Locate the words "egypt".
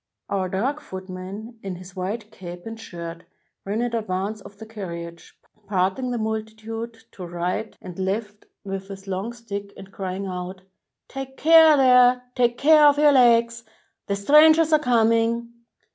7.91-7.97